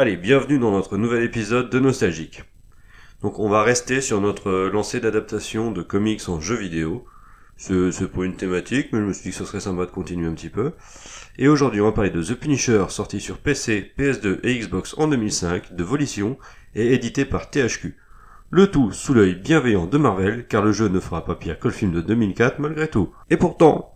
[0.00, 2.44] Allez, bienvenue dans notre nouvel épisode de Nostalgique.
[3.20, 7.04] Donc on va rester sur notre lancée d'adaptation de comics en jeux vidéo.
[7.58, 10.26] C'est pour une thématique, mais je me suis dit que ce serait sympa de continuer
[10.26, 10.72] un petit peu.
[11.36, 15.06] Et aujourd'hui on va parler de The Punisher, sorti sur PC, PS2 et Xbox en
[15.06, 16.38] 2005, de Volition,
[16.74, 17.94] et édité par THQ.
[18.48, 21.68] Le tout sous l'œil bienveillant de Marvel, car le jeu ne fera pas pire que
[21.68, 23.12] le film de 2004 malgré tout.
[23.28, 23.92] Et pourtant,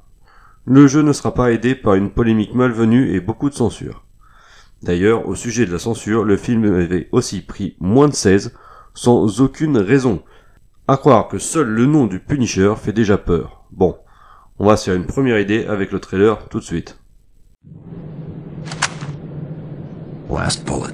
[0.66, 4.04] le jeu ne sera pas aidé par une polémique malvenue et beaucoup de censure.
[4.84, 8.54] D'ailleurs, au sujet de la censure, le film avait aussi pris moins de 16,
[8.92, 10.22] sans aucune raison.
[10.86, 13.64] À croire que seul le nom du Punisher fait déjà peur.
[13.72, 13.96] Bon,
[14.58, 16.98] on va se faire une première idée avec le trailer tout de suite.
[20.28, 20.92] Last bullet.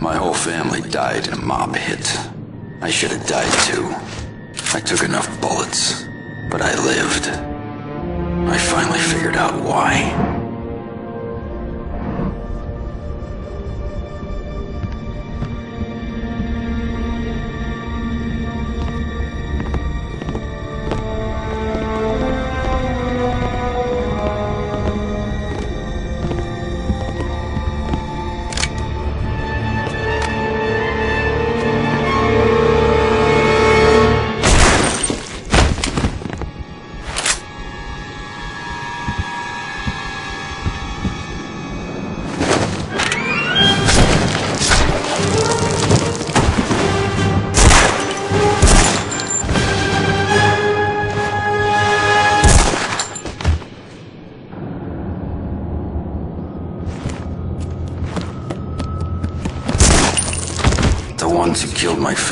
[0.00, 2.18] My whole family died in a mob hit.
[2.80, 3.84] I should have died too.
[4.74, 6.06] I took enough bullets,
[6.50, 7.28] but I lived.
[8.48, 10.43] I finally figured out why.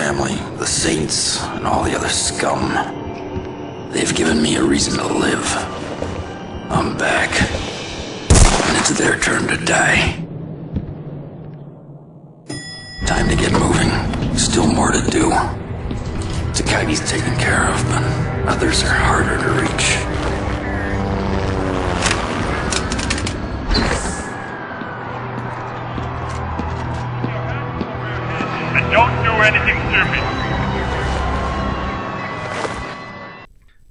[0.02, 2.60] Family, the saints, and all the other scum.
[3.92, 5.46] They've given me a reason to live.
[6.76, 7.30] I'm back.
[8.66, 10.16] And it's their turn to die.
[13.06, 14.36] Time to get moving.
[14.36, 15.30] Still more to do.
[16.50, 18.02] Takagi's taken care of, but
[18.48, 20.21] others are harder to reach.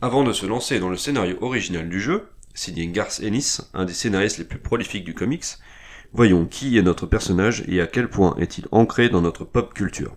[0.03, 3.93] Avant de se lancer dans le scénario original du jeu, signé Garth Ennis, un des
[3.93, 5.45] scénaristes les plus prolifiques du comics,
[6.11, 10.15] voyons qui est notre personnage et à quel point est-il ancré dans notre pop culture.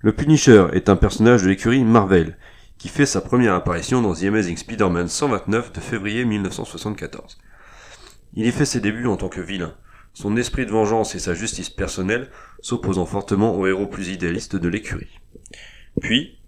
[0.00, 2.36] Le Punisher est un personnage de l'écurie Marvel,
[2.78, 7.38] qui fait sa première apparition dans The Amazing Spider-Man 129 de février 1974.
[8.34, 9.76] Il y fait ses débuts en tant que vilain,
[10.14, 12.28] son esprit de vengeance et sa justice personnelle
[12.60, 15.20] s'opposant fortement aux héros plus idéalistes de l'écurie.
[16.00, 16.40] Puis,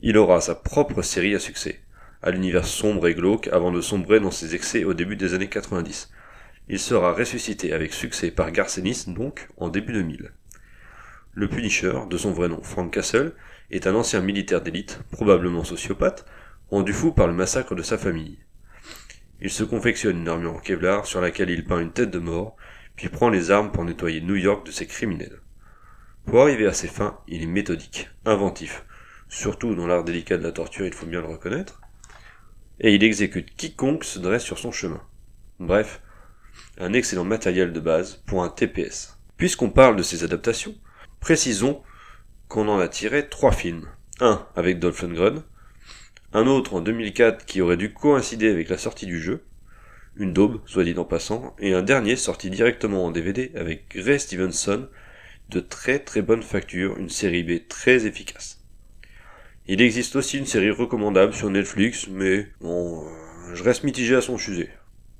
[0.00, 1.80] il aura sa propre série à succès,
[2.22, 5.48] à l'univers sombre et glauque avant de sombrer dans ses excès au début des années
[5.48, 6.10] 90.
[6.68, 10.32] Il sera ressuscité avec succès par Garcenis donc en début 2000.
[11.32, 13.32] Le Punisher, de son vrai nom Frank Castle,
[13.70, 16.26] est un ancien militaire d'élite, probablement sociopathe,
[16.70, 18.38] rendu fou par le massacre de sa famille.
[19.40, 22.56] Il se confectionne une armure en Kevlar sur laquelle il peint une tête de mort,
[22.96, 25.40] puis prend les armes pour nettoyer New York de ses criminels.
[26.26, 28.84] Pour arriver à ses fins, il est méthodique, inventif,
[29.28, 31.80] surtout dans l'art délicat de la torture, il faut bien le reconnaître,
[32.80, 35.02] et il exécute quiconque se dresse sur son chemin.
[35.58, 36.00] Bref,
[36.78, 39.18] un excellent matériel de base pour un TPS.
[39.36, 40.74] Puisqu'on parle de ces adaptations,
[41.20, 41.82] précisons
[42.48, 43.88] qu'on en a tiré trois films.
[44.20, 45.42] Un avec Dolph Lundgren,
[46.32, 49.44] un autre en 2004 qui aurait dû coïncider avec la sortie du jeu,
[50.16, 54.18] une daube, soit dit en passant, et un dernier sorti directement en DVD avec Ray
[54.18, 54.88] Stevenson,
[55.48, 58.59] de très très bonne facture, une série B très efficace.
[59.66, 64.22] Il existe aussi une série recommandable sur Netflix, mais bon, euh, je reste mitigé à
[64.22, 64.70] son sujet.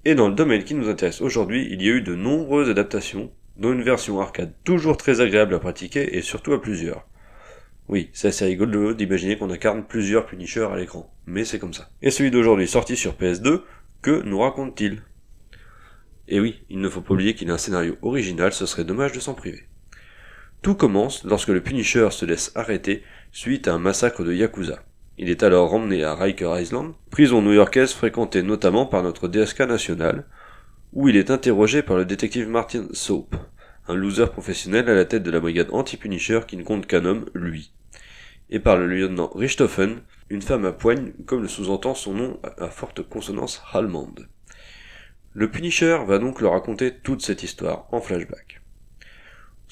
[0.07, 3.31] Et dans le domaine qui nous intéresse aujourd'hui, il y a eu de nombreuses adaptations,
[3.59, 7.07] dont une version arcade toujours très agréable à pratiquer et surtout à plusieurs.
[7.89, 11.91] Oui, c'est assez rigolo d'imaginer qu'on incarne plusieurs Punishers à l'écran, mais c'est comme ça.
[12.01, 13.63] Et celui d'aujourd'hui sorti sur PS2,
[14.01, 15.03] que nous raconte-t-il?
[16.29, 19.13] Et oui, il ne faut pas oublier qu'il a un scénario original, ce serait dommage
[19.13, 19.65] de s'en priver.
[20.63, 23.03] Tout commence lorsque le Punisher se laisse arrêter
[23.33, 24.83] suite à un massacre de Yakuza.
[25.17, 30.27] Il est alors emmené à Riker Island, prison new-yorkaise fréquentée notamment par notre DSK national,
[30.93, 33.37] où il est interrogé par le détective Martin Soap,
[33.89, 37.25] un loser professionnel à la tête de la brigade anti-Punisher qui ne compte qu'un homme,
[37.33, 37.73] lui,
[38.51, 42.69] et par le lieutenant Richthofen, une femme à poigne, comme le sous-entend son nom à
[42.69, 44.29] forte consonance allemande.
[45.33, 48.60] Le Punisher va donc leur raconter toute cette histoire en flashback.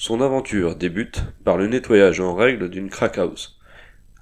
[0.01, 3.59] Son aventure débute par le nettoyage en règle d'une crack house,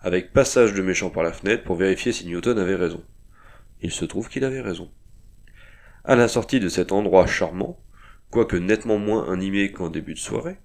[0.02, 3.04] avec passage de méchant par la fenêtre pour vérifier si Newton avait raison.
[3.84, 4.90] Il se trouve qu'il avait raison.
[6.04, 7.78] À la sortie de cet endroit charmant,
[8.32, 10.58] quoique nettement moins animé qu'en début de soirée,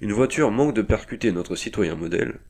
[0.00, 2.40] une voiture manque de percuter notre citoyen modèle.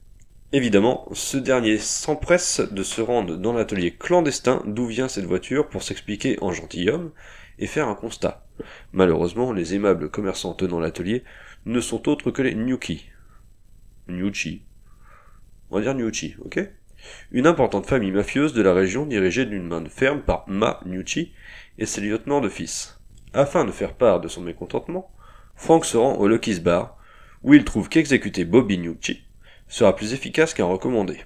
[0.52, 5.82] Évidemment, ce dernier s'empresse de se rendre dans l'atelier clandestin d'où vient cette voiture pour
[5.82, 7.12] s'expliquer en gentilhomme
[7.58, 8.45] et faire un constat.
[8.92, 11.24] Malheureusement, les aimables commerçants tenant l'atelier
[11.64, 13.06] ne sont autres que les Nyuki.
[14.08, 14.62] Nyuchi.
[15.70, 16.60] On va dire Nyuchi, ok?
[17.32, 21.32] Une importante famille mafieuse de la région dirigée d'une main de ferme par Ma Nyuchi
[21.78, 23.00] et ses lieutenants de fils.
[23.34, 25.10] Afin de faire part de son mécontentement,
[25.56, 26.96] Frank se rend au Lucky's Bar,
[27.42, 29.24] où il trouve qu'exécuter Bobby Nyuchi
[29.68, 31.20] sera plus efficace qu'un recommandé.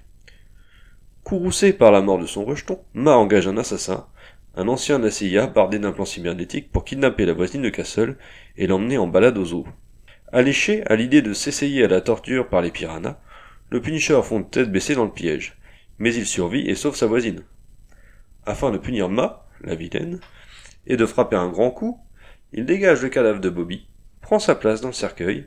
[1.22, 4.06] Courroucé par la mort de son rejeton, Ma engage un assassin,
[4.56, 8.16] un ancien de bardé d'un plan cybernétique pour kidnapper la voisine de Castle
[8.56, 9.66] et l'emmener en balade aux eaux.
[10.32, 13.18] Alléché à l'idée de s'essayer à la torture par les piranhas,
[13.70, 15.56] le Punisher fond tête baissée dans le piège,
[15.98, 17.44] mais il survit et sauve sa voisine.
[18.44, 20.18] Afin de punir Ma, la vilaine,
[20.86, 22.00] et de frapper un grand coup,
[22.52, 23.86] il dégage le cadavre de Bobby,
[24.20, 25.46] prend sa place dans le cercueil,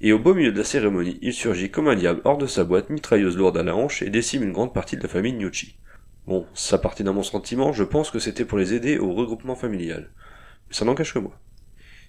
[0.00, 2.64] et au beau milieu de la cérémonie, il surgit comme un diable hors de sa
[2.64, 5.76] boîte mitrailleuse lourde à la hanche et décime une grande partie de la famille Nyuchi.
[6.30, 9.56] Bon, ça partait dans mon sentiment, je pense que c'était pour les aider au regroupement
[9.56, 10.12] familial.
[10.68, 11.36] Mais ça n'engage que moi.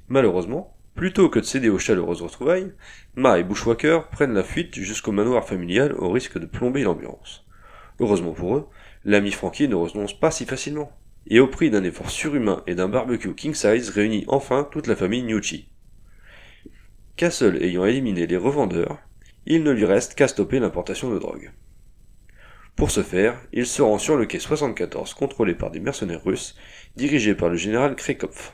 [0.10, 2.72] Malheureusement, plutôt que de céder aux chaleureuses retrouvailles,
[3.16, 7.48] Ma et Bushwhacker prennent la fuite jusqu'au manoir familial au risque de plomber l'ambiance.
[8.00, 8.68] Heureusement pour eux,
[9.06, 10.92] l'ami Frankie ne renonce pas si facilement.
[11.26, 14.96] Et au prix d'un effort surhumain et d'un barbecue king size réunit enfin toute la
[14.96, 15.68] famille Nyuchi.
[17.16, 19.00] Castle ayant éliminé les revendeurs,
[19.48, 21.52] il ne lui reste qu'à stopper l'importation de drogue.
[22.76, 26.56] Pour ce faire, il se rend sur le quai 74 contrôlé par des mercenaires russes
[26.96, 28.52] dirigés par le général Krekov.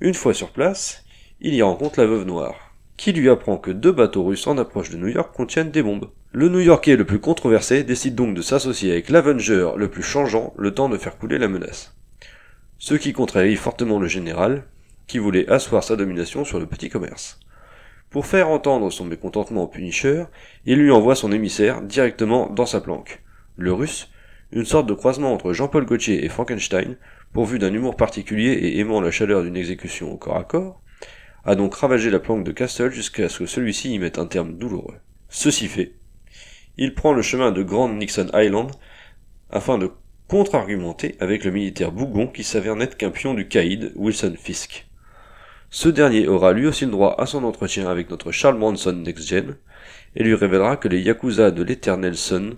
[0.00, 1.04] Une fois sur place,
[1.40, 4.90] il y rencontre la veuve noire, qui lui apprend que deux bateaux russes en approche
[4.90, 6.10] de New York contiennent des bombes.
[6.32, 10.74] Le New-Yorkais le plus controversé décide donc de s'associer avec l'Avenger le plus changeant le
[10.74, 11.94] temps de faire couler la menace.
[12.78, 14.64] Ce qui contrarie fortement le général,
[15.06, 17.40] qui voulait asseoir sa domination sur le petit commerce.
[18.10, 20.24] Pour faire entendre son mécontentement au Punisher,
[20.64, 23.22] il lui envoie son émissaire directement dans sa planque.
[23.56, 24.10] Le russe,
[24.52, 26.96] une sorte de croisement entre Jean-Paul Gaultier et Frankenstein,
[27.32, 30.80] pourvu d'un humour particulier et aimant la chaleur d'une exécution au corps à corps,
[31.44, 34.56] a donc ravagé la planque de Castle jusqu'à ce que celui-ci y mette un terme
[34.56, 34.96] douloureux.
[35.28, 35.94] Ceci fait,
[36.76, 38.70] il prend le chemin de Grand Nixon Island
[39.50, 39.90] afin de
[40.28, 44.85] contre-argumenter avec le militaire Bougon qui s'avère n'être qu'un pion du caïd Wilson Fisk.
[45.70, 49.26] Ce dernier aura lui aussi le droit à son entretien avec notre Charles Bronson Next
[49.28, 49.56] Gen,
[50.14, 52.54] et lui révélera que les Yakuza de l'Eternal Sun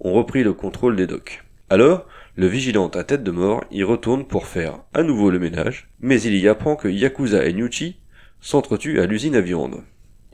[0.00, 1.44] ont repris le contrôle des docks.
[1.68, 5.88] Alors, le vigilant à tête de mort y retourne pour faire à nouveau le ménage,
[6.00, 7.96] mais il y apprend que Yakuza et Nyuchi
[8.40, 9.82] s'entretuent à l'usine à viande.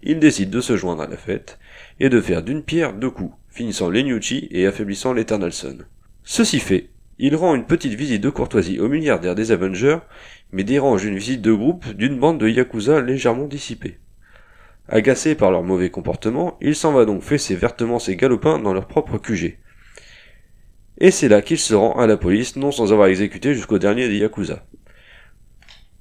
[0.02, 1.58] Il décide de se joindre à la fête,
[2.00, 5.86] et de faire d'une pierre deux coups, finissant les Nyuchi et affaiblissant l'Eternal Sun.
[6.24, 9.98] Ceci fait, il rend une petite visite de courtoisie au milliardaire des Avengers,
[10.50, 13.98] mais dérange une visite de groupe d'une bande de Yakuza légèrement dissipée.
[14.88, 18.88] Agacé par leur mauvais comportement, il s'en va donc fesser vertement ses galopins dans leur
[18.88, 19.58] propre QG.
[20.98, 24.08] Et c'est là qu'il se rend à la police, non sans avoir exécuté jusqu'au dernier
[24.08, 24.66] des Yakuza.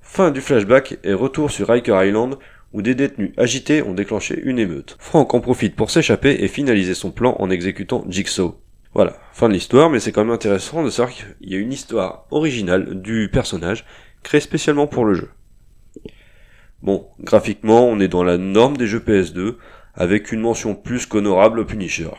[0.02, 2.38] Fin du flashback et retour sur Riker Island,
[2.74, 4.98] où des détenus agités ont déclenché une émeute.
[5.00, 8.60] Frank en profite pour s'échapper et finaliser son plan en exécutant Jigsaw.
[8.94, 11.72] Voilà, fin de l'histoire, mais c'est quand même intéressant de savoir qu'il y a une
[11.72, 13.86] histoire originale du personnage
[14.22, 15.30] créée spécialement pour le jeu.
[16.82, 19.56] Bon, graphiquement, on est dans la norme des jeux PS2,
[19.94, 22.10] avec une mention plus qu'honorable au Punisher.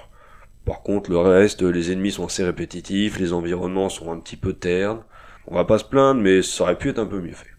[0.65, 4.53] Par contre, le reste, les ennemis sont assez répétitifs, les environnements sont un petit peu
[4.53, 5.03] ternes.
[5.47, 7.51] On va pas se plaindre, mais ça aurait pu être un peu mieux fait.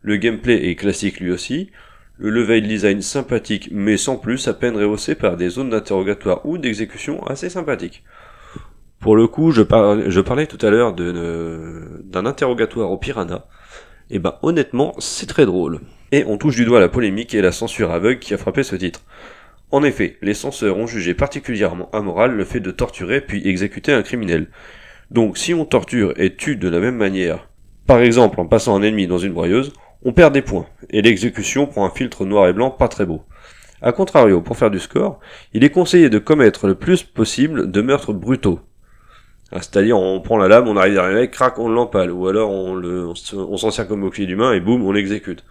[0.00, 1.70] Le gameplay est classique lui aussi,
[2.18, 6.58] le level design sympathique mais sans plus, à peine rehaussé par des zones d'interrogatoire ou
[6.58, 8.04] d'exécution assez sympathiques.
[9.00, 13.46] Pour le coup, je, parlais tout à l'heure d'un interrogatoire au piranha.
[14.10, 15.80] Et eh ben honnêtement, c'est très drôle.
[16.12, 18.74] Et on touche du doigt la polémique et la censure aveugle qui a frappé ce
[18.74, 19.02] titre.
[19.70, 24.02] En effet, les censeurs ont jugé particulièrement amoral le fait de torturer puis exécuter un
[24.02, 24.48] criminel.
[25.10, 27.48] Donc si on torture et tue de la même manière,
[27.86, 31.66] par exemple en passant un ennemi dans une broyeuse, on perd des points, et l'exécution
[31.66, 33.22] prend un filtre noir et blanc pas très beau.
[33.80, 35.20] A contrario, pour faire du score,
[35.52, 38.60] il est conseillé de commettre le plus possible de meurtres brutaux.
[39.52, 42.74] C'est-à-dire, on prend la lame, on arrive derrière mec, crac, on l'empale, ou alors on,
[42.74, 45.44] le, on s'en sert comme bouclier d'humain et boum, on l'exécute.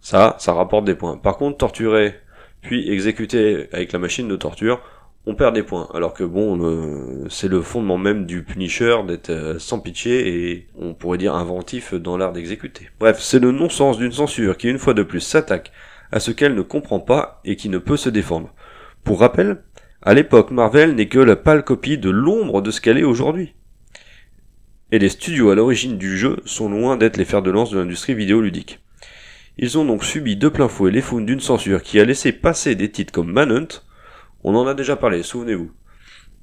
[0.00, 1.18] Ça, ça rapporte des points.
[1.18, 2.14] Par contre, torturer,
[2.62, 4.80] puis exécuter avec la machine de torture,
[5.26, 5.88] on perd des points.
[5.92, 10.94] Alors que bon, c'est le fondement même du Punisher d'être euh, sans pitié et on
[10.94, 12.88] pourrait dire inventif dans l'art d'exécuter.
[13.00, 15.72] Bref, c'est le non-sens d'une censure qui une fois de plus s'attaque
[16.12, 18.54] à ce qu'elle ne comprend pas et qui ne peut se défendre.
[19.02, 19.62] Pour rappel,
[20.02, 23.54] à l'époque, Marvel n'est que la pâle copie de l'ombre de ce qu'elle est aujourd'hui.
[24.92, 27.78] Et les studios à l'origine du jeu sont loin d'être les fers de lance de
[27.78, 28.78] l'industrie vidéoludique.
[29.58, 32.76] Ils ont donc subi de plein fouet les founes d'une censure qui a laissé passer
[32.76, 33.82] des titres comme Manhunt,
[34.46, 35.72] on en a déjà parlé, souvenez-vous.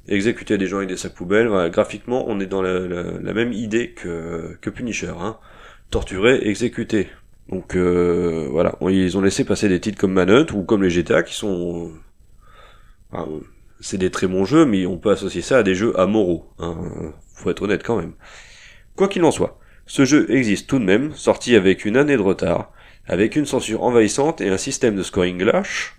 [0.10, 3.92] Exécuter des gens avec des sacs poubelles, voilà, graphiquement on est dans la, même idée
[3.92, 5.14] que, que Punisher.
[5.18, 5.38] Hein.
[5.90, 7.08] Torturer, exécuter.
[7.48, 11.24] Donc euh, voilà, ils ont laissé passer des titres comme Manhunt ou comme les GTA
[11.24, 11.92] qui sont...
[13.10, 13.30] enfin,
[13.80, 16.46] c'est des très bons jeux, mais on peut associer ça à des jeux amoraux.
[16.60, 16.76] Hein.
[17.36, 18.14] Faut être honnête quand même.
[18.98, 22.22] Quoi qu'il en soit, ce jeu existe tout de même, sorti avec une année de
[22.22, 22.74] retard,
[23.08, 25.96] avec une censure envahissante et un système de scoring lâche,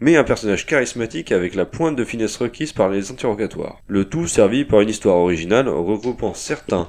[0.00, 3.80] mais un personnage charismatique avec la pointe de finesse requise par les interrogatoires.
[3.88, 6.88] Le tout servi par une histoire originale regroupant certains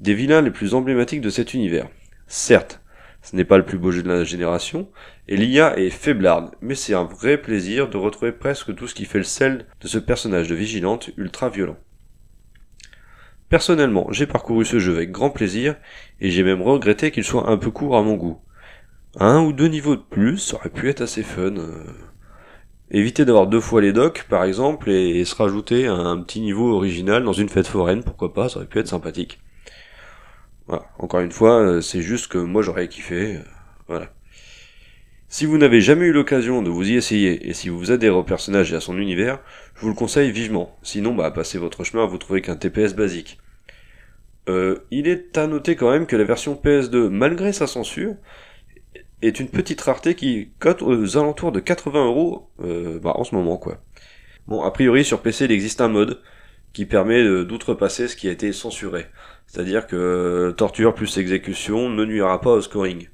[0.00, 1.88] des vilains les plus emblématiques de cet univers.
[2.26, 2.80] Certes,
[3.22, 4.88] ce n'est pas le plus beau jeu de la génération,
[5.28, 9.04] et l'IA est faiblarde, mais c'est un vrai plaisir de retrouver presque tout ce qui
[9.04, 11.76] fait le sel de ce personnage de vigilante ultra violent.
[13.50, 15.76] Personnellement, j'ai parcouru ce jeu avec grand plaisir,
[16.20, 18.40] et j'ai même regretté qu'il soit un peu court à mon goût.
[19.18, 21.54] Un ou deux niveaux de plus, aurait pu être assez fun.
[22.92, 27.22] Éviter d'avoir deux fois les docks, par exemple, et, se rajouter un petit niveau original
[27.24, 29.40] dans une fête foraine, pourquoi pas, ça aurait pu être sympathique.
[30.66, 30.84] Voilà.
[30.98, 33.36] Encore une fois, euh, c'est juste que moi j'aurais kiffé.
[33.36, 33.42] euh,
[33.88, 34.12] Voilà.
[35.28, 38.24] Si vous n'avez jamais eu l'occasion de vous y essayer, et si vous adhérez au
[38.24, 39.38] personnage et à son univers,
[39.76, 40.76] je vous le conseille vivement.
[40.82, 43.38] Sinon, bah, passez votre chemin vous trouver qu'un TPS basique.
[44.48, 48.16] Euh, il est à noter quand même que la version PS2, malgré sa censure,
[49.22, 53.34] est une petite rareté qui cote aux alentours de 80 euros euh, bah, en ce
[53.34, 53.78] moment, quoi.
[54.46, 56.20] Bon, a priori, sur PC, il existe un mode
[56.72, 59.06] qui permet d'outrepasser ce qui a été censuré.
[59.50, 63.08] C'est-à-dire que euh, torture plus exécution ne nuira pas au scoring.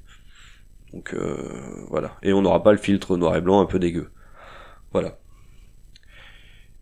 [0.93, 1.35] Donc euh,
[1.89, 2.15] voilà.
[2.21, 4.11] Et on n'aura pas le filtre noir et blanc un peu dégueu.
[4.91, 5.17] Voilà.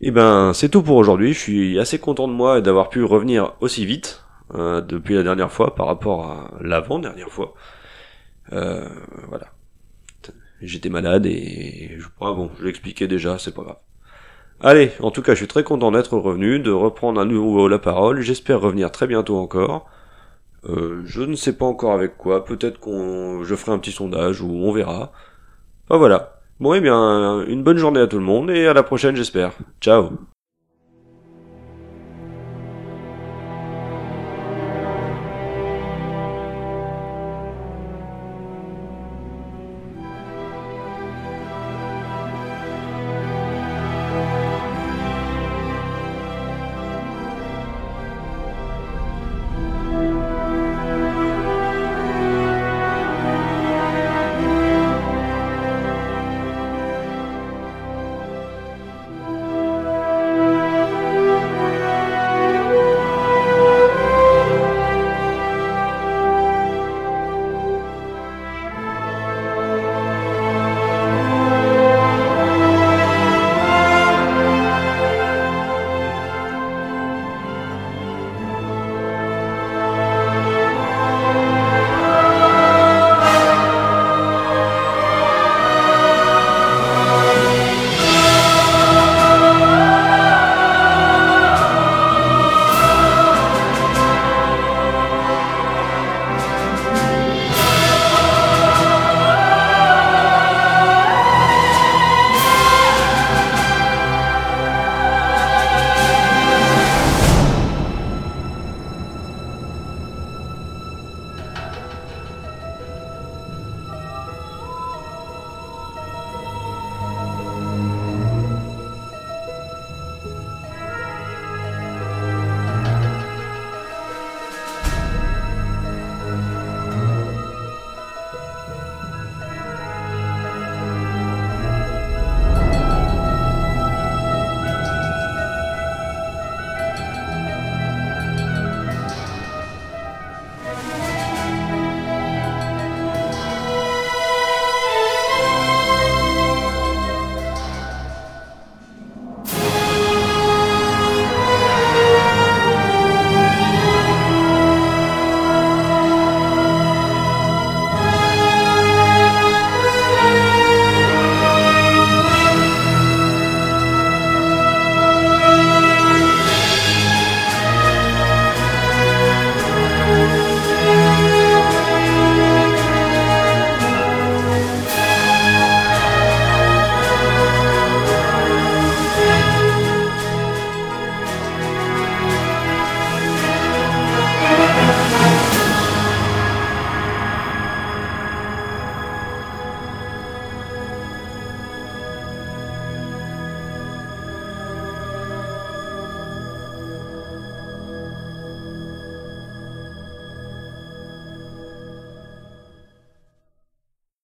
[0.02, 1.34] Et ben c'est tout pour aujourd'hui.
[1.34, 5.54] Je suis assez content de moi d'avoir pu revenir aussi vite euh, depuis la dernière
[5.54, 7.54] fois par rapport à l'avant-dernière fois.
[8.54, 8.88] Euh,
[9.28, 9.48] voilà.
[10.62, 13.78] J'étais malade et je, ah bon, je l'expliquais déjà, c'est pas grave.
[14.62, 17.78] Allez, en tout cas, je suis très content d'être revenu, de reprendre à nouveau la
[17.78, 18.22] parole.
[18.22, 19.90] J'espère revenir très bientôt encore.
[20.66, 22.46] Euh, je ne sais pas encore avec quoi.
[22.46, 25.12] Peut-être qu'on, je ferai un petit sondage ou on verra.
[25.88, 26.42] Enfin voilà.
[26.60, 29.52] Bon, eh bien, une bonne journée à tout le monde et à la prochaine, j'espère.
[29.82, 30.12] Ciao.